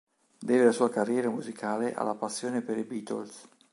Deve 0.39 0.65
la 0.65 0.71
sua 0.71 0.89
carriera 0.89 1.29
musicale 1.29 1.93
alla 1.93 2.15
passione 2.15 2.61
per 2.63 2.75
i 2.79 2.83
Beatles. 2.85 3.47